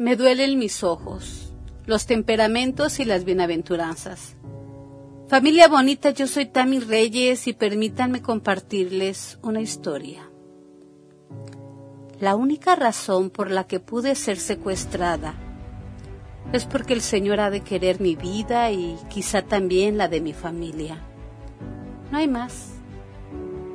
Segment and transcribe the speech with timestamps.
[0.00, 1.52] Me duelen mis ojos,
[1.84, 4.36] los temperamentos y las bienaventuranzas.
[5.26, 10.30] Familia bonita, yo soy Tami Reyes y permítanme compartirles una historia.
[12.20, 15.34] La única razón por la que pude ser secuestrada
[16.52, 20.32] es porque el Señor ha de querer mi vida y quizá también la de mi
[20.32, 21.02] familia.
[22.12, 22.68] No hay más.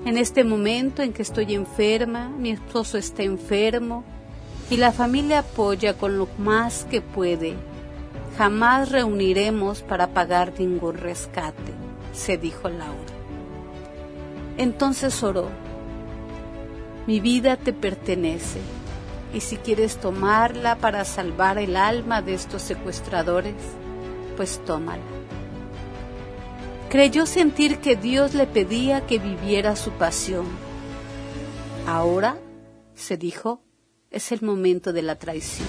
[0.06, 4.06] En este momento en que estoy enferma, mi esposo está enfermo
[4.70, 7.56] y la familia apoya con lo más que puede.
[8.38, 11.72] Jamás reuniremos para pagar ningún rescate,
[12.14, 13.14] se dijo Laura.
[14.58, 15.50] Entonces oró.
[17.06, 18.60] Mi vida te pertenece
[19.34, 23.56] y si quieres tomarla para salvar el alma de estos secuestradores,
[24.38, 25.02] pues tómala
[26.94, 30.46] creyó sentir que Dios le pedía que viviera su pasión.
[31.88, 32.38] Ahora,
[32.94, 33.64] se dijo,
[34.14, 35.68] es el momento de la traición.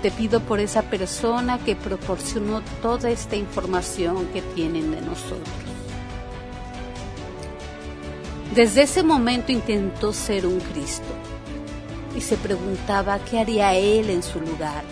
[0.00, 5.46] Te pido por esa persona que proporcionó toda esta información que tienen de nosotros.
[8.54, 11.14] Desde ese momento intentó ser un Cristo
[12.16, 14.82] y se preguntaba qué haría él en su lugar.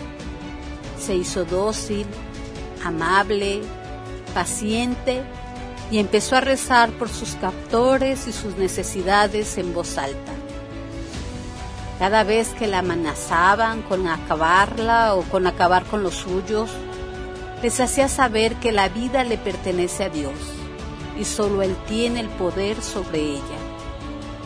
[0.99, 2.05] Se hizo dócil,
[2.85, 3.61] amable,
[4.33, 5.21] paciente
[5.89, 10.40] y empezó a rezar por sus captores y sus necesidades en voz alta.
[12.01, 16.71] Cada vez que la amenazaban con acabarla o con acabar con los suyos,
[17.61, 20.33] les hacía saber que la vida le pertenece a Dios
[21.15, 23.59] y solo Él tiene el poder sobre ella.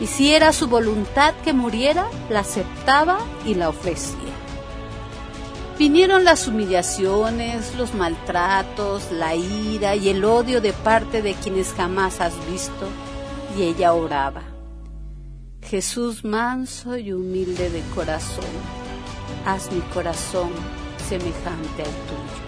[0.01, 4.33] Y si era su voluntad que muriera, la aceptaba y la ofrecía.
[5.79, 12.19] Vinieron las humillaciones, los maltratos, la ira y el odio de parte de quienes jamás
[12.19, 12.89] has visto,
[13.57, 14.54] y ella oraba.
[15.69, 18.45] Jesús manso y humilde de corazón,
[19.47, 20.51] haz mi corazón
[21.09, 22.45] semejante al tuyo.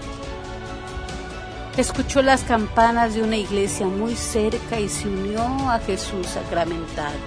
[1.77, 7.17] Escuchó las campanas de una iglesia muy cerca y se unió a Jesús sacramentado.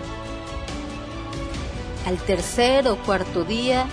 [2.07, 3.87] Al tercer o cuarto día,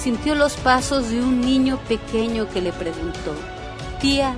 [0.00, 3.34] sintió los pasos de un niño pequeño que le preguntó,
[4.00, 4.34] Tía,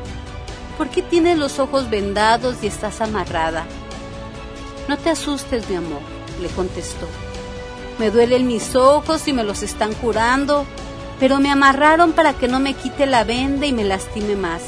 [0.78, 3.66] ¿por qué tienes los ojos vendados y estás amarrada?
[4.88, 6.00] No te asustes, mi amor,
[6.42, 7.06] le contestó.
[7.98, 10.66] Me duelen mis ojos y me los están curando,
[11.20, 14.62] pero me amarraron para que no me quite la venda y me lastime más.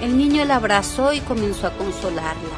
[0.00, 2.56] El niño la abrazó y comenzó a consolarla.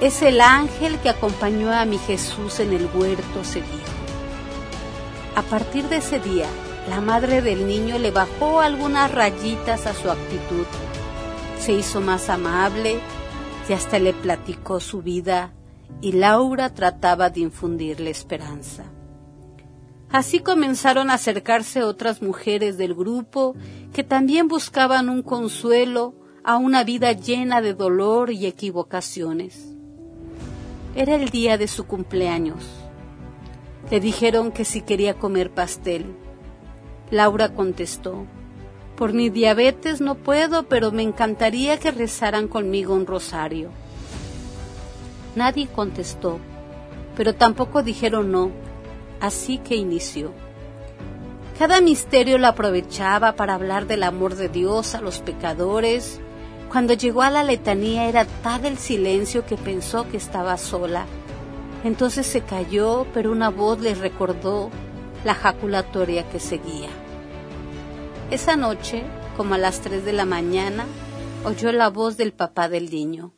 [0.00, 3.94] Es el ángel que acompañó a mi Jesús en el huerto, se dijo.
[5.36, 6.46] A partir de ese día,
[6.88, 10.66] la madre del niño le bajó algunas rayitas a su actitud.
[11.60, 12.98] Se hizo más amable
[13.68, 15.52] y hasta le platicó su vida
[16.00, 18.84] y Laura trataba de infundirle esperanza.
[20.10, 23.56] Así comenzaron a acercarse otras mujeres del grupo
[23.92, 29.74] que también buscaban un consuelo a una vida llena de dolor y equivocaciones.
[30.94, 32.84] Era el día de su cumpleaños
[33.90, 36.06] le dijeron que si quería comer pastel.
[37.10, 38.26] Laura contestó,
[38.96, 43.70] por mi diabetes no puedo, pero me encantaría que rezaran conmigo un rosario.
[45.36, 46.38] Nadie contestó,
[47.16, 48.50] pero tampoco dijeron no,
[49.20, 50.32] así que inició.
[51.58, 56.20] Cada misterio lo aprovechaba para hablar del amor de Dios a los pecadores.
[56.70, 61.06] Cuando llegó a la letanía era tal el silencio que pensó que estaba sola
[61.84, 64.70] entonces se cayó, pero una voz le recordó
[65.22, 66.88] la jaculatoria que seguía.
[68.30, 69.04] Esa noche,
[69.36, 70.86] como a las tres de la mañana,
[71.44, 73.32] oyó la voz del papá del niño.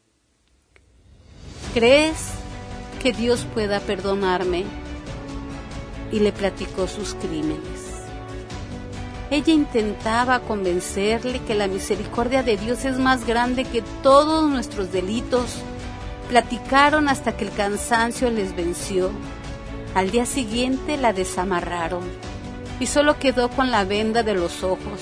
[1.77, 2.31] ¿Crees
[3.03, 4.65] que Dios pueda perdonarme?
[6.11, 8.07] Y le platicó sus crímenes.
[9.31, 15.57] Ella intentaba convencerle que la misericordia de Dios es más grande que todos nuestros delitos
[16.31, 19.11] Platicaron hasta que el cansancio les venció.
[19.95, 22.05] Al día siguiente la desamarraron
[22.81, 25.01] y solo quedó con la venda de los ojos,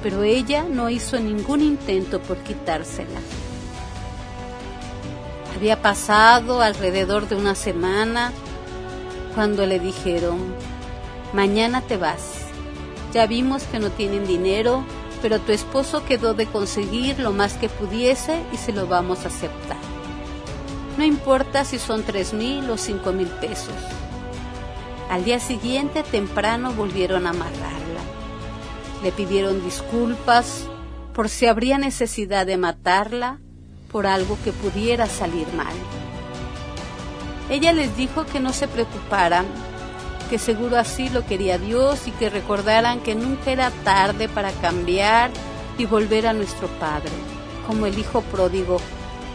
[0.00, 3.18] pero ella no hizo ningún intento por quitársela.
[5.56, 8.32] Había pasado alrededor de una semana
[9.34, 10.38] cuando le dijeron,
[11.32, 12.46] mañana te vas.
[13.12, 14.84] Ya vimos que no tienen dinero,
[15.22, 19.28] pero tu esposo quedó de conseguir lo más que pudiese y se lo vamos a
[19.28, 19.78] aceptar.
[20.96, 23.74] No importa si son tres mil o cinco mil pesos.
[25.10, 28.02] Al día siguiente temprano volvieron a amarrarla.
[29.02, 30.66] Le pidieron disculpas
[31.14, 33.38] por si habría necesidad de matarla
[33.90, 35.74] por algo que pudiera salir mal.
[37.50, 39.46] Ella les dijo que no se preocuparan,
[40.28, 45.30] que seguro así lo quería Dios y que recordaran que nunca era tarde para cambiar
[45.78, 47.12] y volver a nuestro Padre,
[47.66, 48.78] como el Hijo pródigo,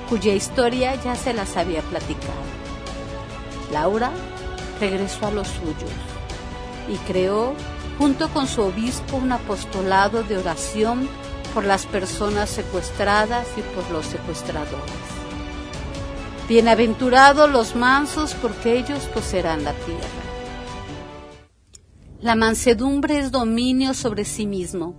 [0.09, 2.43] cuya historia ya se las había platicado.
[3.71, 4.11] Laura
[4.79, 5.91] regresó a los suyos
[6.87, 7.53] y creó,
[7.97, 11.09] junto con su obispo, un apostolado de oración
[11.53, 14.79] por las personas secuestradas y por los secuestradores.
[16.49, 20.23] Bienaventurados los mansos, porque ellos poseerán la tierra.
[22.19, 24.95] La mansedumbre es dominio sobre sí mismo,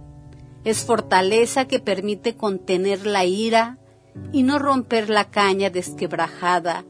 [0.64, 3.78] es fortaleza que permite contener la ira
[4.32, 6.84] y no romper la caña desquebrajada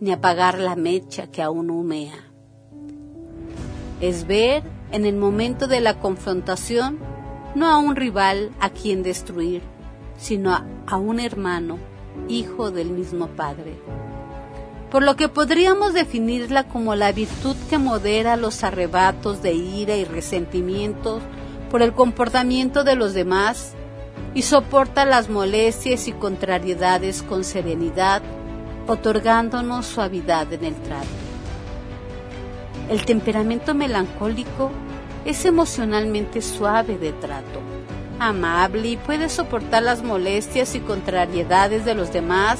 [0.00, 2.14] ni apagar la mecha que aún humea.
[4.00, 6.98] Es ver en el momento de la confrontación
[7.54, 9.62] no a un rival a quien destruir,
[10.18, 11.78] sino a, un hermano,
[12.28, 13.74] hijo del mismo Padre.
[14.90, 20.04] Por lo que podríamos definirla como la virtud que modera los arrebatos de ira y
[20.04, 21.22] resentimientos
[21.70, 23.74] por el comportamiento de los demás
[24.34, 28.22] y soporta las molestias y contrariedades con serenidad,
[28.86, 31.06] otorgándonos suavidad en el trato.
[32.88, 34.70] El temperamento melancólico
[35.24, 37.60] es emocionalmente suave de trato,
[38.18, 42.58] amable y puede soportar las molestias y contrariedades de los demás,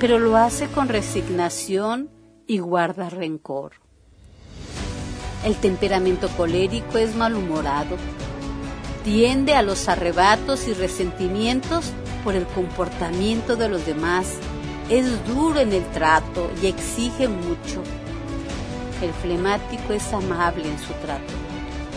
[0.00, 2.10] pero lo hace con resignación
[2.46, 3.72] y guarda rencor.
[5.44, 7.96] El temperamento colérico es malhumorado,
[9.04, 11.92] tiende a los arrebatos y resentimientos
[12.24, 14.34] por el comportamiento de los demás,
[14.90, 17.82] es duro en el trato y exige mucho.
[19.00, 21.47] El flemático es amable en su trato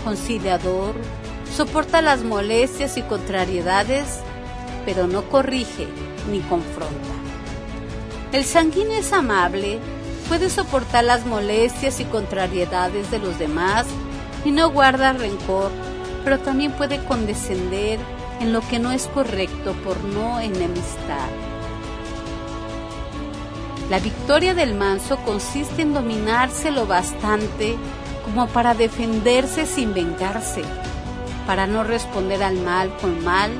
[0.04, 0.96] conciliador,
[1.56, 4.20] soporta las molestias y contrariedades,
[4.86, 5.88] pero no corrige
[6.32, 7.12] ni confronta.
[8.32, 9.80] El sanguíneo es amable,
[10.28, 13.86] puede soportar las molestias y contrariedades de los demás
[14.46, 15.72] y no guarda rencor,
[16.24, 18.00] pero también puede condescender
[18.40, 21.30] en lo que no es correcto por no enemistar.
[23.90, 27.76] La victoria del manso consiste en dominarse lo bastante
[28.34, 30.62] como para defenderse sin vengarse,
[31.46, 33.52] para no responder al mal con mal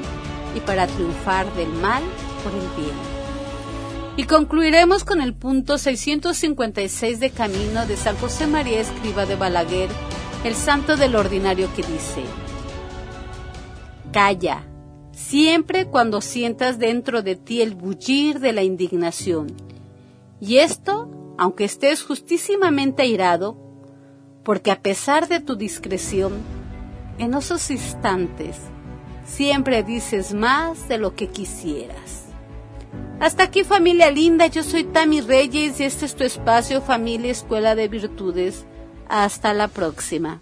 [0.56, 2.02] y para triunfar del mal
[2.42, 2.96] por el bien.
[4.16, 9.90] Y concluiremos con el punto 656 de Camino de San José María Escriba de Balaguer,
[10.46, 12.24] el santo del ordinario que dice,
[14.14, 14.66] Calla,
[15.12, 19.48] siempre cuando sientas dentro de ti el bullir de la indignación.
[20.40, 23.61] Y esto, aunque estés justísimamente airado,
[24.44, 26.34] porque a pesar de tu discreción,
[27.18, 28.58] en esos instantes
[29.26, 32.26] siempre dices más de lo que quisieras.
[33.20, 37.76] Hasta aquí familia linda, yo soy Tami Reyes y este es tu espacio familia Escuela
[37.76, 38.66] de Virtudes.
[39.08, 40.42] Hasta la próxima.